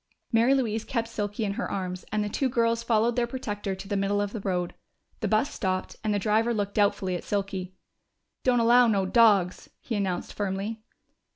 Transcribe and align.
Mary 0.31 0.55
Louise 0.55 0.83
kept 0.83 1.07
Silky 1.07 1.45
in 1.45 1.53
her 1.53 1.69
arms, 1.69 2.03
and 2.11 2.23
the 2.23 2.27
two 2.27 2.49
girls 2.49 2.81
followed 2.81 3.15
their 3.15 3.27
protector 3.27 3.75
to 3.75 3.87
the 3.87 3.95
middle 3.95 4.19
of 4.19 4.33
the 4.33 4.39
road. 4.39 4.73
The 5.19 5.27
bus 5.27 5.53
stopped, 5.53 5.95
and 6.03 6.11
the 6.11 6.17
driver 6.17 6.55
looked 6.55 6.73
doubtfully 6.73 7.15
at 7.15 7.23
Silky. 7.23 7.75
"Don't 8.43 8.59
allow 8.59 8.87
no 8.87 9.05
dogs," 9.05 9.69
he 9.79 9.93
announced 9.95 10.33
firmly. 10.33 10.81